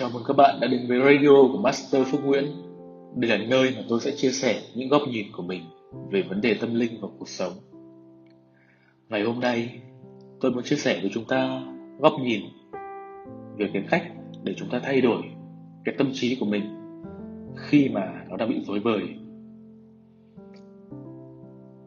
Chào 0.00 0.10
mừng 0.14 0.22
các 0.26 0.36
bạn 0.36 0.60
đã 0.60 0.68
đến 0.68 0.86
với 0.88 0.98
radio 0.98 1.28
của 1.52 1.58
Master 1.58 2.06
Phước 2.06 2.24
Nguyễn. 2.24 2.44
Đây 3.16 3.30
là 3.30 3.46
nơi 3.48 3.74
mà 3.76 3.82
tôi 3.88 4.00
sẽ 4.00 4.10
chia 4.16 4.30
sẻ 4.30 4.62
những 4.74 4.88
góc 4.88 5.02
nhìn 5.10 5.26
của 5.32 5.42
mình 5.42 5.62
về 6.10 6.22
vấn 6.22 6.40
đề 6.40 6.54
tâm 6.60 6.74
linh 6.74 7.00
và 7.00 7.08
cuộc 7.18 7.28
sống. 7.28 7.52
Ngày 9.08 9.22
hôm 9.22 9.40
nay, 9.40 9.80
tôi 10.40 10.50
muốn 10.50 10.64
chia 10.64 10.76
sẻ 10.76 10.98
với 11.00 11.10
chúng 11.14 11.24
ta 11.24 11.62
góc 11.98 12.12
nhìn 12.22 12.40
về 13.56 13.70
cái 13.72 13.84
cách 13.90 14.02
để 14.44 14.54
chúng 14.56 14.68
ta 14.68 14.80
thay 14.82 15.00
đổi 15.00 15.22
cái 15.84 15.94
tâm 15.98 16.10
trí 16.12 16.36
của 16.40 16.46
mình 16.46 16.62
khi 17.56 17.88
mà 17.88 18.24
nó 18.28 18.36
đang 18.36 18.48
bị 18.48 18.64
rối 18.66 18.80
bời. 18.80 19.02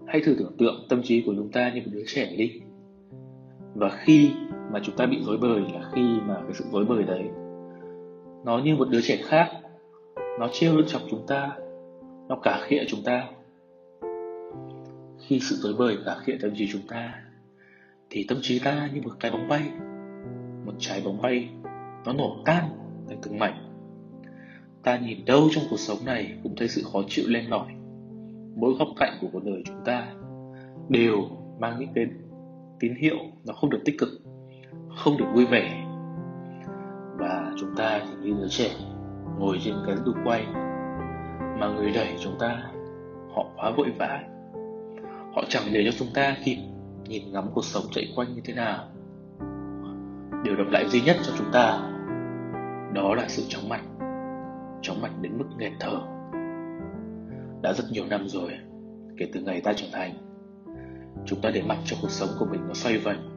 Hãy 0.08 0.22
thử 0.26 0.36
tưởng 0.40 0.58
tượng 0.58 0.86
tâm 0.90 1.02
trí 1.04 1.24
của 1.26 1.34
chúng 1.36 1.52
ta 1.52 1.72
như 1.74 1.82
một 1.86 1.92
đứa 1.92 2.04
trẻ 2.08 2.36
đi. 2.38 2.62
Và 3.76 3.90
khi 3.90 4.32
mà 4.72 4.80
chúng 4.84 4.96
ta 4.96 5.06
bị 5.06 5.18
rối 5.26 5.38
bời 5.38 5.62
là 5.74 5.90
khi 5.94 6.02
mà 6.28 6.36
cái 6.36 6.54
sự 6.54 6.66
rối 6.72 6.86
bời 6.86 7.04
đấy 7.04 7.30
nó 8.46 8.60
như 8.60 8.76
một 8.76 8.88
đứa 8.90 9.02
trẻ 9.02 9.18
khác. 9.24 9.52
Nó 10.40 10.48
trêu 10.52 10.82
chọc 10.82 11.02
chúng 11.10 11.28
ta. 11.28 11.58
Nó 12.30 12.36
cả 12.44 12.62
khịa 12.64 12.84
chúng 12.88 13.04
ta. 13.04 13.28
Khi 15.20 15.40
sự 15.40 15.60
tối 15.64 15.74
bời 15.78 15.98
cả 16.06 16.16
khịa 16.24 16.38
tâm 16.42 16.52
trí 16.56 16.70
chúng 16.72 16.88
ta, 16.88 17.24
thì 18.10 18.26
tâm 18.28 18.38
trí 18.42 18.60
ta 18.60 18.90
như 18.94 19.02
một 19.02 19.12
cái 19.20 19.32
bóng 19.32 19.48
bay. 19.48 19.62
Một 20.66 20.74
trái 20.80 21.02
bóng 21.06 21.22
bay, 21.22 21.50
nó 22.06 22.14
nổ 22.14 22.38
tan 22.46 22.64
thành 23.08 23.18
từng 23.22 23.40
mảnh. 23.40 23.70
Ta 24.84 24.98
nhìn 24.98 25.26
đâu 25.26 25.48
trong 25.52 25.64
cuộc 25.70 25.80
sống 25.80 25.98
này 26.06 26.38
cũng 26.44 26.56
thấy 26.56 26.68
sự 26.68 26.82
khó 26.94 27.02
chịu 27.08 27.26
lên 27.28 27.50
nổi 27.50 27.68
mỗi 28.56 28.74
góc 28.80 28.88
cạnh 28.96 29.18
của 29.22 29.28
cuộc 29.34 29.44
đời 29.44 29.64
chúng 29.66 29.82
ta 29.86 30.08
đều 30.90 31.18
mang 31.60 31.80
những 31.80 31.90
cái 31.96 32.06
tín 32.80 32.96
hiệu 32.96 33.18
nó 33.46 33.54
không 33.54 33.70
được 33.70 33.82
tích 33.86 33.96
cực, 34.00 34.10
không 34.96 35.18
được 35.18 35.26
vui 35.34 35.46
vẻ 35.46 35.83
chúng 37.58 37.76
ta 37.76 38.00
thì 38.00 38.16
như 38.22 38.34
đứa 38.42 38.48
trẻ, 38.50 38.70
ngồi 39.40 39.60
trên 39.64 39.74
cái 39.86 39.96
đu 40.06 40.12
quay. 40.26 40.46
Mà 41.60 41.68
người 41.76 41.92
đẩy 41.92 42.18
chúng 42.20 42.36
ta, 42.40 42.64
họ 43.36 43.46
quá 43.56 43.72
vội 43.78 43.94
vã. 44.00 44.24
Họ 45.36 45.44
chẳng 45.50 45.64
để 45.72 45.84
cho 45.86 45.92
chúng 46.00 46.08
ta 46.14 46.36
kịp 46.46 46.58
nhìn 47.08 47.32
ngắm 47.32 47.44
cuộc 47.54 47.66
sống 47.66 47.84
chạy 47.92 48.14
quanh 48.16 48.36
như 48.36 48.42
thế 48.46 48.54
nào. 48.54 48.86
Điều 50.44 50.56
độc 50.56 50.68
lại 50.72 50.90
duy 50.90 51.02
nhất 51.02 51.18
cho 51.24 51.34
chúng 51.38 51.52
ta, 51.54 51.80
đó 52.94 53.16
là 53.16 53.26
sự 53.28 53.44
chóng 53.48 53.70
mặt. 53.70 53.82
Chóng 54.82 55.02
mặt 55.02 55.12
đến 55.22 55.38
mức 55.38 55.46
nghẹt 55.58 55.72
thở. 55.80 56.00
Đã 57.62 57.74
rất 57.74 57.84
nhiều 57.92 58.06
năm 58.10 58.28
rồi, 58.28 58.52
kể 59.18 59.30
từ 59.34 59.42
ngày 59.42 59.62
ta 59.62 59.74
trưởng 59.74 59.92
thành, 59.92 60.14
chúng 61.26 61.42
ta 61.42 61.50
để 61.54 61.62
mặc 61.62 61.78
cho 61.86 61.98
cuộc 62.02 62.12
sống 62.12 62.30
của 62.40 62.46
mình 62.46 62.62
nó 62.68 62.74
xoay 62.74 62.98
vần. 62.98 63.30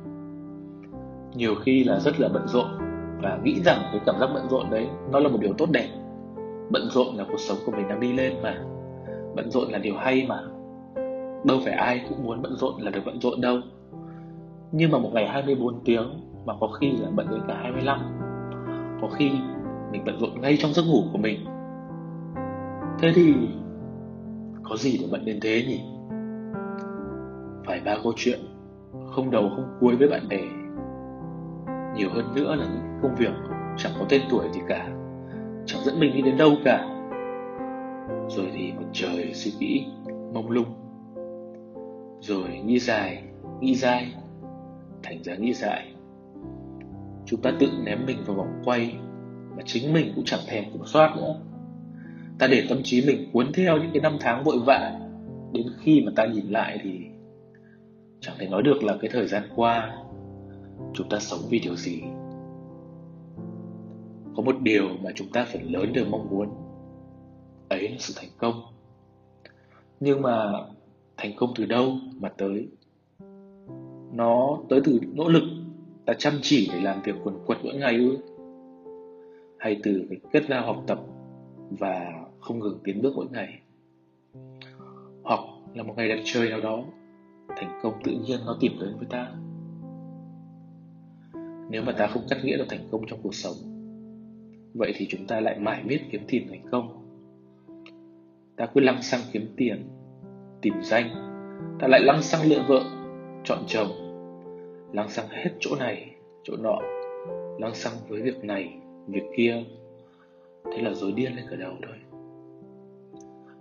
Nhiều 1.34 1.55
khi 1.64 1.84
là 1.84 2.00
rất 2.00 2.20
là 2.20 2.28
bận 2.28 2.48
rộn 2.48 2.86
và 3.22 3.39
nghĩ 3.42 3.62
rằng 3.64 3.78
cái 3.92 4.00
cảm 4.06 4.14
giác 4.20 4.31
bận 4.34 4.48
rộn 4.48 4.70
đấy, 4.70 4.89
nó 5.12 5.19
là 5.19 5.28
một 5.28 5.39
điều 5.41 5.53
tốt 5.59 5.67
đẹp. 5.72 5.89
Bận 6.70 6.83
rộn 6.91 7.17
là 7.17 7.25
cuộc 7.25 7.41
sống 7.41 7.59
của 7.67 7.72
mình 7.72 7.89
đang 7.89 8.00
đi 8.00 8.12
lên 8.12 8.33
mà. 8.42 8.55
Bận 9.34 9.50
rộn 9.50 9.69
là 9.70 9.78
điều 9.78 9.95
hay 9.97 10.27
mà. 10.28 10.41
Đâu 11.44 11.59
phải 11.64 11.72
ai 11.72 12.00
cũng 12.09 12.25
muốn 12.25 12.42
bận 12.42 12.56
rộn 12.56 12.81
là 12.81 12.91
được 12.91 13.00
bận 13.06 13.20
rộn 13.20 13.41
đâu. 13.41 13.59
Nhưng 14.72 14.91
mà 14.91 14.98
một 14.98 15.11
ngày 15.12 15.28
24 15.28 15.84
tiếng 15.84 16.05
mà 16.47 16.55
có 16.61 16.69
khi 16.69 16.92
là 16.92 17.09
bận 17.14 17.27
đến 17.31 17.41
cả 17.48 17.55
25 17.62 17.98
có 19.00 19.09
khi 19.09 19.31
mình 19.92 20.03
bận 20.06 20.19
rộn 20.20 20.41
ngay 20.41 20.56
trong 20.61 20.72
giấc 20.72 20.83
ngủ 20.83 21.03
của 21.12 21.19
mình. 21.19 21.44
Thế 22.98 23.12
thì 23.14 23.34
có 24.62 24.77
gì 24.77 24.98
để 25.00 25.06
bận 25.12 25.25
đến 25.25 25.39
thế 25.42 25.64
nhỉ? 25.69 25.81
Phải 27.67 27.81
ba 27.84 27.97
câu 28.03 28.12
chuyện, 28.17 28.41
không 29.06 29.31
đầu 29.31 29.50
không 29.56 29.77
cuối 29.81 29.97
với 29.97 30.09
bạn 30.09 30.28
bè 30.28 30.66
nhiều 31.97 32.11
hơn 32.11 32.34
nữa 32.34 32.55
là 32.55 32.64
những 32.64 32.98
công 33.02 33.14
việc 33.14 33.33
chẳng 33.77 33.92
có 33.98 34.06
tên 34.08 34.22
tuổi 34.30 34.48
gì 34.52 34.61
cả, 34.69 34.89
chẳng 35.66 35.84
dẫn 35.84 36.00
mình 36.00 36.12
đi 36.14 36.22
đến 36.22 36.36
đâu 36.36 36.50
cả. 36.64 36.88
Rồi 38.28 38.50
thì 38.55 38.72
một 38.72 38.86
trời 38.92 39.34
suy 39.34 39.53
nghĩ 39.58 39.86
mông 40.34 40.50
lung. 40.50 40.66
Rồi 42.21 42.60
nghĩ 42.65 42.78
dài 42.78 43.22
nghĩ 43.60 43.75
dai, 43.75 44.15
thành 45.03 45.22
ra 45.22 45.34
nghĩ 45.34 45.53
dại. 45.53 45.93
Chúng 47.26 47.41
ta 47.43 47.53
tự 47.59 47.66
ném 47.84 48.06
mình 48.06 48.16
vào 48.26 48.37
vòng 48.37 48.62
quay 48.65 48.97
mà 49.56 49.62
chính 49.65 49.92
mình 49.92 50.12
cũng 50.15 50.25
chẳng 50.25 50.41
thèm 50.47 50.65
kiểm 50.65 50.84
soát 50.84 51.16
nữa. 51.16 51.34
Ta 52.38 52.47
để 52.47 52.66
tâm 52.69 52.78
trí 52.84 53.06
mình 53.06 53.31
cuốn 53.32 53.53
theo 53.53 53.76
những 53.76 53.91
cái 53.92 54.03
năm 54.03 54.16
tháng 54.21 54.44
vội 54.44 54.59
vã. 54.66 54.92
Đến 55.53 55.66
khi 55.81 56.03
mà 56.06 56.12
ta 56.16 56.26
nhìn 56.26 56.47
lại 56.48 56.78
thì 56.82 57.00
chẳng 58.21 58.37
thể 58.38 58.48
nói 58.48 58.62
được 58.62 58.84
là 58.84 58.97
cái 59.00 59.10
thời 59.12 59.26
gian 59.26 59.42
qua 59.56 59.92
chúng 60.94 61.09
ta 61.09 61.19
sống 61.19 61.41
vì 61.50 61.59
điều 61.59 61.76
gì? 61.76 62.03
Có 64.37 64.42
một 64.42 64.56
điều 64.60 64.88
mà 65.03 65.10
chúng 65.14 65.28
ta 65.32 65.47
phần 65.53 65.62
lớn 65.62 65.92
đều 65.92 66.04
mong 66.10 66.28
muốn. 66.31 66.48
Ấy 67.69 67.88
là 67.88 67.97
sự 67.98 68.14
thành 68.16 68.31
công. 68.38 68.62
Nhưng 70.00 70.22
mà 70.22 70.53
thành 71.16 71.32
công 71.36 71.50
từ 71.56 71.66
đâu 71.66 71.92
mà 72.20 72.28
tới? 72.28 72.69
Nó 74.12 74.59
tới 74.69 74.81
từ 74.84 75.00
nỗ 75.15 75.28
lực 75.28 75.42
ta 76.06 76.15
chăm 76.19 76.34
chỉ 76.42 76.70
để 76.72 76.81
làm 76.81 77.03
việc 77.03 77.15
quần 77.25 77.38
quật 77.47 77.59
mỗi 77.65 77.75
ngày 77.75 77.97
ư? 77.97 78.19
Hay 79.59 79.81
từ 79.82 80.06
cái 80.10 80.19
kết 80.32 80.50
lao 80.50 80.66
học 80.66 80.82
tập 80.86 81.00
và 81.70 82.12
không 82.41 82.59
ngừng 82.59 82.78
tiến 82.84 83.03
bước 83.03 83.12
mỗi 83.16 83.26
ngày? 83.32 83.60
Hoặc 85.22 85.41
là 85.75 85.82
một 85.82 85.94
ngày 85.97 86.09
đẹp 86.09 86.22
trời 86.25 86.50
nào 86.50 86.60
đó, 86.60 86.84
thành 87.48 87.81
công 87.82 87.94
tự 88.04 88.12
nhiên 88.12 88.41
nó 88.47 88.56
tìm 88.60 88.72
đến 88.81 88.97
với 88.98 89.06
ta 89.10 89.32
nếu 91.71 91.82
mà 91.82 91.93
ta 91.93 92.06
không 92.06 92.22
cắt 92.31 92.38
nghĩa 92.44 92.56
được 92.56 92.66
thành 92.69 92.88
công 92.91 93.03
trong 93.06 93.19
cuộc 93.22 93.34
sống, 93.34 93.54
vậy 94.75 94.93
thì 94.97 95.06
chúng 95.10 95.27
ta 95.27 95.41
lại 95.41 95.59
mãi 95.59 95.82
miết 95.84 96.00
kiếm 96.10 96.21
tìm 96.28 96.47
thành 96.50 96.62
công. 96.71 97.03
Ta 98.56 98.66
cứ 98.66 98.81
lăng 98.81 99.03
xăng 99.03 99.21
kiếm 99.32 99.47
tiền, 99.56 99.88
tìm 100.62 100.75
danh. 100.82 101.09
Ta 101.78 101.88
lại 101.88 102.00
lăng 102.00 102.22
xăng 102.22 102.49
lựa 102.49 102.65
vợ, 102.69 102.84
chọn 103.44 103.59
chồng. 103.66 103.88
Lăng 104.93 105.09
xăng 105.09 105.27
hết 105.28 105.50
chỗ 105.60 105.77
này, 105.78 106.15
chỗ 106.43 106.56
nọ. 106.56 106.78
Lăng 107.59 107.75
xăng 107.75 107.93
với 108.09 108.22
việc 108.22 108.44
này, 108.44 108.75
việc 109.06 109.25
kia. 109.37 109.65
Thế 110.65 110.83
là 110.83 110.94
dối 110.94 111.12
điên 111.12 111.37
lên 111.37 111.44
cả 111.50 111.56
đầu 111.56 111.72
thôi. 111.83 111.97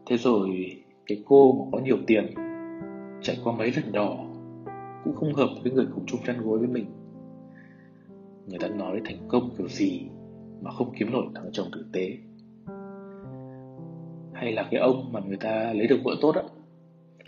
Thế 0.05 0.17
rồi, 0.17 0.77
cái 1.05 1.23
cô 1.25 1.51
mà 1.53 1.65
có 1.71 1.79
nhiều 1.79 1.97
tiền 2.07 2.33
chạy 3.21 3.37
qua 3.43 3.53
mấy 3.53 3.71
lần 3.71 3.91
đỏ 3.91 4.17
cũng 5.03 5.15
không 5.15 5.33
hợp 5.33 5.49
với 5.63 5.71
người 5.71 5.85
cùng 5.95 6.05
chung 6.05 6.21
chăn 6.25 6.41
gối 6.41 6.59
với 6.59 6.67
mình 6.67 6.85
người 8.47 8.59
ta 8.59 8.67
nói 8.67 9.01
thành 9.05 9.17
công 9.27 9.49
kiểu 9.57 9.67
gì 9.67 10.09
mà 10.61 10.71
không 10.71 10.93
kiếm 10.99 11.11
nổi 11.11 11.25
thằng 11.35 11.49
chồng 11.51 11.67
tử 11.71 11.85
tế. 11.93 12.17
Hay 14.33 14.51
là 14.51 14.67
cái 14.71 14.79
ông 14.79 15.11
mà 15.11 15.19
người 15.27 15.37
ta 15.37 15.73
lấy 15.73 15.87
được 15.87 15.99
vợ 16.03 16.11
tốt 16.21 16.35
á, 16.35 16.41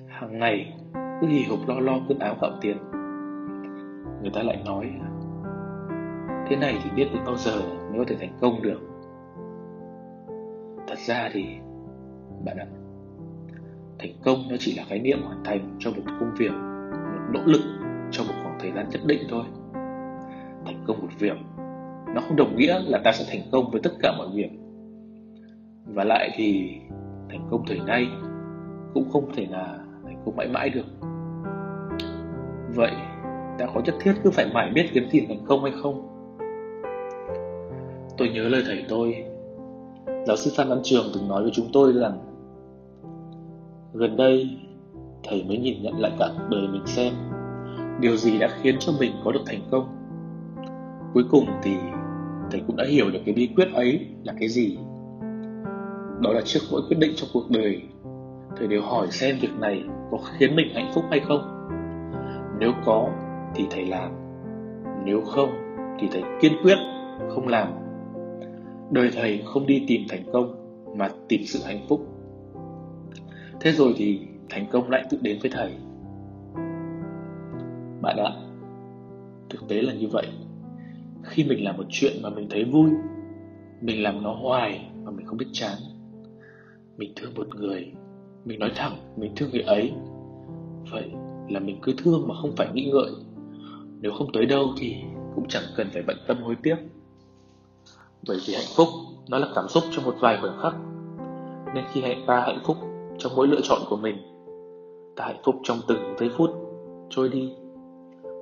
hàng 0.07 0.39
ngày 0.39 0.73
cứ 1.21 1.27
hì 1.27 1.43
hục 1.43 1.67
lo 1.67 1.79
lo 1.79 1.99
cơm 2.09 2.19
áo 2.19 2.35
gạo 2.41 2.51
tiền. 2.61 2.77
Người 4.21 4.31
ta 4.33 4.43
lại 4.43 4.63
nói, 4.65 4.91
thế 6.49 6.55
này 6.55 6.77
thì 6.83 6.89
biết 6.95 7.07
đến 7.13 7.23
bao 7.25 7.35
giờ 7.35 7.61
mới 7.61 7.97
có 7.97 8.05
thể 8.07 8.15
thành 8.19 8.37
công 8.41 8.61
được? 8.61 8.79
Thật 10.87 10.97
ra 10.97 11.29
thì, 11.33 11.45
bạn 12.45 12.57
ạ, 12.57 12.67
thành 13.99 14.11
công 14.25 14.37
nó 14.49 14.55
chỉ 14.59 14.75
là 14.75 14.83
khái 14.87 14.99
niệm 14.99 15.19
hoàn 15.23 15.43
thành 15.43 15.75
cho 15.79 15.91
một 15.91 16.03
công 16.19 16.31
việc, 16.37 16.51
một 16.51 17.29
nỗ 17.33 17.39
lực 17.45 17.61
trong 18.11 18.27
một 18.27 18.33
khoảng 18.43 18.57
thời 18.59 18.71
gian 18.71 18.89
nhất 18.89 19.01
định 19.05 19.19
thôi 19.29 19.43
thành 20.67 20.83
công 20.87 21.01
một 21.01 21.07
việc. 21.19 21.37
Nó 22.15 22.21
không 22.27 22.35
đồng 22.35 22.55
nghĩa 22.55 22.79
là 22.85 22.97
ta 23.03 23.11
sẽ 23.11 23.25
thành 23.29 23.41
công 23.51 23.71
với 23.71 23.81
tất 23.83 23.91
cả 23.99 24.13
mọi 24.17 24.27
việc. 24.33 24.49
Và 25.85 26.03
lại 26.03 26.29
thì 26.35 26.71
thành 27.29 27.47
công 27.51 27.63
thời 27.67 27.79
nay 27.79 28.07
cũng 28.93 29.09
không 29.09 29.31
thể 29.35 29.47
là 29.49 29.79
thành 30.03 30.21
công 30.25 30.35
mãi 30.35 30.47
mãi 30.47 30.69
được. 30.69 30.85
Vậy 32.75 32.91
ta 33.57 33.65
có 33.73 33.81
nhất 33.85 33.95
thiết 33.99 34.13
cứ 34.23 34.31
phải 34.31 34.45
mãi 34.53 34.71
biết 34.75 34.89
kiếm 34.93 35.07
tiền 35.11 35.25
thành 35.27 35.45
công 35.47 35.63
hay 35.63 35.73
không? 35.81 36.07
Tôi 38.17 38.29
nhớ 38.29 38.49
lời 38.49 38.63
thầy 38.65 38.85
tôi, 38.89 39.23
giáo 40.27 40.35
sư 40.35 40.51
phan 40.55 40.69
văn 40.69 40.79
trường 40.83 41.05
từng 41.13 41.27
nói 41.27 41.41
với 41.41 41.51
chúng 41.53 41.67
tôi 41.73 41.93
rằng, 41.93 42.19
gần 43.93 44.17
đây, 44.17 44.49
thầy 45.23 45.43
mới 45.43 45.57
nhìn 45.57 45.83
nhận 45.83 45.99
lại 45.99 46.11
cả 46.19 46.29
cuộc 46.37 46.45
đời 46.49 46.67
mình 46.67 46.85
xem, 46.85 47.13
điều 47.99 48.15
gì 48.15 48.39
đã 48.39 48.49
khiến 48.61 48.75
cho 48.79 48.91
mình 48.99 49.11
có 49.23 49.31
được 49.31 49.43
thành 49.45 49.61
công 49.71 49.87
cuối 51.13 51.23
cùng 51.31 51.45
thì 51.63 51.77
thầy 52.51 52.61
cũng 52.67 52.75
đã 52.75 52.85
hiểu 52.89 53.09
được 53.11 53.19
cái 53.25 53.35
bí 53.35 53.49
quyết 53.55 53.67
ấy 53.73 54.07
là 54.23 54.33
cái 54.39 54.49
gì. 54.49 54.77
Đó 56.21 56.31
là 56.33 56.41
trước 56.45 56.59
mỗi 56.71 56.81
quyết 56.89 56.97
định 56.99 57.11
trong 57.15 57.29
cuộc 57.33 57.49
đời, 57.49 57.81
thầy 58.57 58.67
đều 58.67 58.81
hỏi 58.81 59.07
xem 59.11 59.35
việc 59.41 59.59
này 59.59 59.83
có 60.11 60.17
khiến 60.17 60.55
mình 60.55 60.67
hạnh 60.73 60.91
phúc 60.95 61.03
hay 61.09 61.19
không. 61.19 61.69
Nếu 62.59 62.71
có 62.85 63.09
thì 63.55 63.67
thầy 63.69 63.85
làm, 63.85 64.11
nếu 65.05 65.21
không 65.21 65.49
thì 65.99 66.07
thầy 66.11 66.23
kiên 66.41 66.51
quyết 66.63 66.77
không 67.29 67.47
làm. 67.47 67.67
Đời 68.91 69.09
thầy 69.13 69.41
không 69.45 69.67
đi 69.67 69.85
tìm 69.87 70.01
thành 70.09 70.23
công 70.33 70.55
mà 70.97 71.09
tìm 71.27 71.41
sự 71.45 71.59
hạnh 71.65 71.85
phúc. 71.89 72.07
Thế 73.59 73.71
rồi 73.71 73.93
thì 73.97 74.19
thành 74.49 74.65
công 74.71 74.89
lại 74.89 75.03
tự 75.09 75.17
đến 75.21 75.37
với 75.41 75.51
thầy. 75.53 75.71
Bạn 78.01 78.17
ạ, 78.17 78.31
thực 79.49 79.67
tế 79.67 79.81
là 79.81 79.93
như 79.93 80.07
vậy 80.11 80.27
khi 81.23 81.43
mình 81.43 81.63
làm 81.63 81.77
một 81.77 81.85
chuyện 81.89 82.13
mà 82.21 82.29
mình 82.29 82.47
thấy 82.49 82.63
vui, 82.63 82.89
mình 83.81 84.03
làm 84.03 84.23
nó 84.23 84.33
hoài 84.33 84.89
mà 85.03 85.11
mình 85.11 85.25
không 85.25 85.37
biết 85.37 85.49
chán, 85.51 85.77
mình 86.97 87.13
thương 87.15 87.33
một 87.35 87.55
người, 87.55 87.91
mình 88.45 88.59
nói 88.59 88.71
thẳng, 88.75 88.97
mình 89.15 89.31
thương 89.35 89.49
người 89.51 89.61
ấy, 89.61 89.93
vậy 90.91 91.11
là 91.49 91.59
mình 91.59 91.79
cứ 91.81 91.93
thương 91.97 92.27
mà 92.27 92.35
không 92.41 92.51
phải 92.57 92.67
nghĩ 92.73 92.91
ngợi. 92.93 93.11
Nếu 94.01 94.11
không 94.17 94.27
tới 94.33 94.45
đâu 94.45 94.65
thì 94.77 94.95
cũng 95.35 95.47
chẳng 95.47 95.63
cần 95.75 95.87
phải 95.93 96.03
bận 96.07 96.17
tâm 96.27 96.37
hối 96.41 96.55
tiếc. 96.63 96.75
Bởi 98.27 98.37
vì 98.47 98.53
hạnh 98.53 98.73
phúc, 98.75 98.87
nó 99.29 99.37
là 99.37 99.47
cảm 99.55 99.67
xúc 99.67 99.83
trong 99.91 100.05
một 100.05 100.15
vài 100.19 100.37
khoảnh 100.41 100.57
khắc. 100.61 100.75
Nên 101.75 101.85
khi 101.93 102.01
hãy 102.01 102.23
ta 102.27 102.41
hạnh 102.41 102.59
phúc 102.65 102.77
trong 103.17 103.31
mỗi 103.35 103.47
lựa 103.47 103.61
chọn 103.63 103.81
của 103.89 103.97
mình, 103.97 104.17
ta 105.15 105.25
hạnh 105.25 105.41
phúc 105.43 105.55
trong 105.63 105.77
từng 105.87 106.15
giây 106.19 106.29
phút 106.37 106.49
trôi 107.09 107.29
đi. 107.29 107.53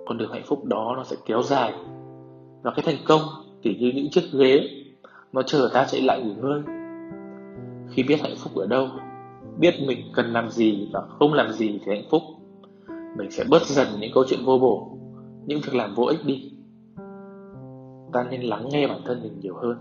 Con 0.05 0.17
đường 0.17 0.31
hạnh 0.31 0.43
phúc 0.45 0.65
đó 0.65 0.93
nó 0.97 1.03
sẽ 1.03 1.15
kéo 1.25 1.41
dài 1.41 1.73
và 2.65 2.71
cái 2.71 2.83
thành 2.85 3.05
công 3.07 3.21
thì 3.63 3.75
như 3.79 3.91
những 3.95 4.09
chiếc 4.09 4.23
ghế, 4.33 4.69
nó 5.33 5.41
chờ 5.41 5.69
ta 5.73 5.85
chạy 5.85 6.01
lại 6.01 6.21
nghỉ 6.21 6.33
ngơi. 6.33 6.61
Khi 7.89 8.03
biết 8.03 8.21
hạnh 8.21 8.35
phúc 8.37 8.55
ở 8.55 8.67
đâu, 8.67 8.87
biết 9.57 9.73
mình 9.87 9.99
cần 10.13 10.33
làm 10.33 10.49
gì 10.49 10.89
và 10.93 11.01
không 11.19 11.33
làm 11.33 11.51
gì 11.51 11.79
thì 11.85 11.91
hạnh 11.91 12.05
phúc. 12.11 12.21
Mình 13.17 13.31
sẽ 13.31 13.43
bớt 13.49 13.61
dần 13.61 13.87
những 13.99 14.11
câu 14.13 14.23
chuyện 14.27 14.39
vô 14.45 14.57
bổ, 14.57 14.97
những 15.45 15.59
việc 15.59 15.75
làm 15.75 15.95
vô 15.95 16.03
ích 16.03 16.25
đi. 16.25 16.51
Ta 18.13 18.23
nên 18.29 18.41
lắng 18.41 18.69
nghe 18.71 18.87
bản 18.87 19.01
thân 19.05 19.23
mình 19.23 19.39
nhiều 19.39 19.55
hơn. 19.55 19.77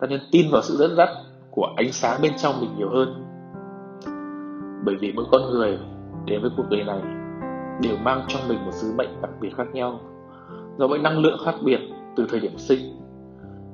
Ta 0.00 0.06
nên 0.06 0.20
tin 0.32 0.46
vào 0.52 0.62
sự 0.62 0.76
dẫn 0.76 0.96
dắt 0.96 1.08
của 1.50 1.66
ánh 1.76 1.92
sáng 1.92 2.20
bên 2.22 2.32
trong 2.36 2.54
mình 2.60 2.70
nhiều 2.78 2.88
hơn. 2.90 3.08
Bởi 4.84 4.96
vì 5.00 5.12
mỗi 5.12 5.24
con 5.32 5.42
người 5.50 5.78
đến 6.26 6.42
với 6.42 6.50
cuộc 6.56 6.66
đời 6.70 6.84
này 6.84 7.00
đều 7.82 7.96
mang 7.96 8.24
trong 8.28 8.48
mình 8.48 8.64
một 8.64 8.72
sứ 8.72 8.92
mệnh 8.98 9.22
đặc 9.22 9.30
biệt 9.40 9.50
khác 9.56 9.66
nhau. 9.72 10.00
Do 10.78 10.86
mỗi 10.86 10.98
năng 10.98 11.18
lượng 11.18 11.38
khác 11.44 11.54
biệt 11.64 11.80
từ 12.20 12.26
thời 12.28 12.40
điểm 12.40 12.58
sinh. 12.58 12.78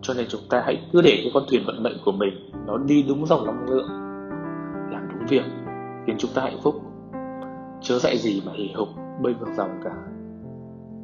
Cho 0.02 0.14
nên 0.14 0.26
chúng 0.28 0.40
ta 0.50 0.62
hãy 0.64 0.76
cứ 0.92 1.00
để 1.00 1.18
cái 1.22 1.30
con 1.34 1.42
thuyền 1.48 1.62
vận 1.66 1.82
mệnh 1.82 1.96
của 2.04 2.12
mình 2.12 2.50
nó 2.66 2.78
đi 2.78 3.04
đúng 3.08 3.26
dòng 3.26 3.46
năng 3.46 3.68
lượng, 3.68 3.88
làm 4.92 5.08
đúng 5.08 5.26
việc, 5.28 5.44
khiến 6.06 6.16
chúng 6.18 6.30
ta 6.34 6.42
hạnh 6.42 6.58
phúc. 6.62 6.74
Chớ 7.80 7.98
dạy 7.98 8.18
gì 8.18 8.42
mà 8.46 8.52
hì 8.54 8.72
hục 8.74 8.88
bơi 9.22 9.34
ngược 9.34 9.52
dòng 9.56 9.70
cả. 9.84 9.94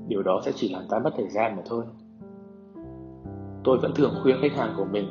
Điều 0.09 0.23
đó 0.23 0.41
sẽ 0.45 0.53
chỉ 0.55 0.69
làm 0.69 0.83
ta 0.89 0.99
mất 0.99 1.11
thời 1.17 1.29
gian 1.29 1.57
mà 1.57 1.63
thôi. 1.67 1.85
Tôi 3.65 3.79
vẫn 3.79 3.93
thường 3.95 4.15
khuyên 4.23 4.37
khách 4.41 4.57
hàng 4.57 4.75
của 4.77 4.85
mình, 4.85 5.07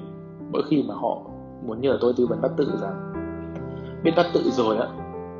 mỗi 0.51 0.63
khi 0.69 0.83
mà 0.87 0.95
họ 0.95 1.21
muốn 1.67 1.81
nhờ 1.81 1.97
tôi 2.01 2.13
tư 2.17 2.25
vấn 2.29 2.41
bắt 2.41 2.51
tự 2.57 2.71
rằng, 2.81 3.13
biết 4.03 4.11
bắt 4.17 4.25
tự 4.33 4.41
rồi 4.51 4.77
á, 4.77 4.87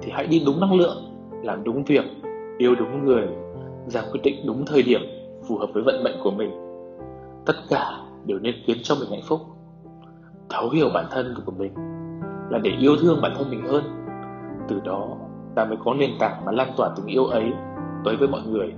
thì 0.02 0.12
hãy 0.12 0.28
đi 0.28 0.44
đúng 0.46 0.60
năng 0.60 0.74
lượng, 0.74 0.98
làm 1.44 1.64
đúng 1.64 1.84
việc, 1.84 2.06
yêu 2.58 2.76
đúng 2.76 3.06
người, 3.06 3.28
ra 3.88 4.02
quyết 4.12 4.20
định 4.24 4.36
đúng 4.48 4.66
thời 4.66 4.84
điểm 4.84 5.02
phù 5.48 5.58
hợp 5.58 5.68
với 5.74 5.84
vận 5.84 6.04
mệnh 6.04 6.16
của 6.24 6.32
mình 6.32 6.71
tất 7.46 7.54
cả 7.70 7.92
đều 8.26 8.40
nên 8.40 8.56
khiến 8.66 8.78
cho 8.84 8.96
mình 9.00 9.10
hạnh 9.10 9.24
phúc. 9.28 9.40
Thấu 10.50 10.70
hiểu 10.70 10.90
bản 10.94 11.06
thân 11.12 11.36
của 11.46 11.52
mình 11.52 11.74
là 12.50 12.60
để 12.64 12.72
yêu 12.80 12.96
thương 13.02 13.20
bản 13.22 13.34
thân 13.38 13.50
mình 13.50 13.68
hơn. 13.68 13.84
Từ 14.68 14.80
đó, 14.80 15.18
ta 15.56 15.66
mới 15.66 15.78
có 15.86 15.94
nền 15.94 16.10
tảng 16.20 16.46
mà 16.46 16.52
lan 16.52 16.72
tỏa 16.78 16.90
tình 16.96 17.06
yêu 17.06 17.26
ấy 17.26 17.54
tới 18.06 18.16
với 18.16 18.28
mọi 18.28 18.42
người. 18.48 18.74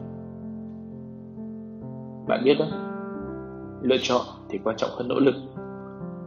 Bạn 2.27 2.42
biết 2.44 2.57
đó, 2.60 2.65
lựa 3.81 3.98
chọn 4.01 4.21
thì 4.50 4.60
quan 4.63 4.75
trọng 4.77 4.89
hơn 4.98 5.07
nỗ 5.07 5.16
lực. 5.19 5.36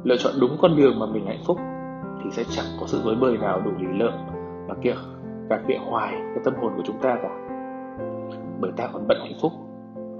Lựa 0.04 0.16
chọn 0.18 0.32
đúng 0.40 0.56
con 0.62 0.76
đường 0.76 0.98
mà 0.98 1.06
mình 1.06 1.26
hạnh 1.26 1.42
phúc 1.46 1.58
thì 2.24 2.30
sẽ 2.30 2.44
chẳng 2.50 2.66
có 2.80 2.86
sự 2.86 3.00
dối 3.04 3.16
bời 3.20 3.38
nào 3.38 3.60
đủ 3.64 3.70
lý 3.78 3.98
lợm 3.98 4.12
mà 4.68 4.74
kia 4.82 4.94
gạt 5.50 5.60
thiện 5.66 5.80
hoài 5.90 6.12
cái 6.12 6.44
tâm 6.44 6.54
hồn 6.60 6.72
của 6.76 6.82
chúng 6.86 6.98
ta 7.02 7.18
cả. 7.22 7.48
Bởi 8.60 8.72
ta 8.76 8.88
còn 8.92 9.08
bận 9.08 9.18
hạnh 9.20 9.38
phúc, 9.42 9.52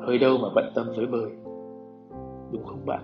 hơi 0.07 0.19
đâu 0.19 0.39
mà 0.43 0.49
bận 0.55 0.73
tâm 0.75 0.87
dối 0.97 1.07
bời 1.07 1.46
đúng 2.53 2.65
không 2.65 2.87
bạn? 2.87 3.03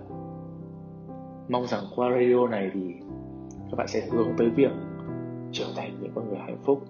Mong 1.48 1.66
rằng 1.66 1.84
qua 1.96 2.10
radio 2.10 2.48
này 2.48 2.70
thì 2.74 2.80
các 3.70 3.76
bạn 3.76 3.88
sẽ 3.88 4.06
hướng 4.10 4.28
tới 4.38 4.50
việc 4.50 4.70
trở 5.52 5.64
thành 5.76 5.98
những 6.02 6.12
con 6.14 6.28
người 6.28 6.38
hạnh 6.38 6.58
phúc, 6.62 6.82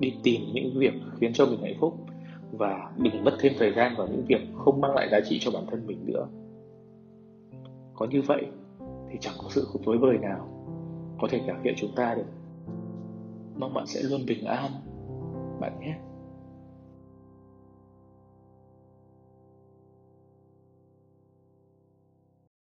đi 0.00 0.14
tìm 0.22 0.40
những 0.52 0.78
việc 0.78 0.92
khiến 1.20 1.32
cho 1.34 1.46
mình 1.46 1.62
hạnh 1.62 1.76
phúc 1.80 1.94
và 2.52 2.90
đừng 2.96 3.24
mất 3.24 3.32
thêm 3.40 3.52
thời 3.58 3.72
gian 3.72 3.94
vào 3.98 4.06
những 4.06 4.24
việc 4.26 4.40
không 4.56 4.80
mang 4.80 4.94
lại 4.94 5.08
giá 5.10 5.20
trị 5.28 5.38
cho 5.40 5.50
bản 5.50 5.66
thân 5.70 5.86
mình 5.86 6.06
nữa. 6.06 6.28
Có 7.94 8.06
như 8.10 8.22
vậy 8.22 8.46
thì 9.10 9.18
chẳng 9.20 9.34
có 9.38 9.48
sự 9.50 9.68
tối 9.84 9.98
bời 9.98 10.18
nào 10.18 10.48
có 11.20 11.28
thể 11.30 11.40
cải 11.46 11.56
thiện 11.62 11.74
chúng 11.76 11.90
ta 11.96 12.14
được. 12.14 12.26
Mong 13.56 13.74
bạn 13.74 13.86
sẽ 13.86 14.00
luôn 14.02 14.20
bình 14.26 14.44
an, 14.44 14.70
bạn 15.60 15.80
nhé. 15.80 15.98